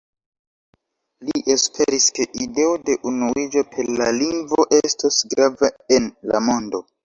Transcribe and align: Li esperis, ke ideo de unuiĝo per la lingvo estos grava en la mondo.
Li 1.27 1.43
esperis, 1.55 2.07
ke 2.15 2.25
ideo 2.47 2.73
de 2.89 2.97
unuiĝo 3.11 3.65
per 3.77 3.93
la 4.03 4.09
lingvo 4.19 4.69
estos 4.83 5.23
grava 5.35 5.75
en 5.99 6.13
la 6.33 6.47
mondo. 6.51 6.87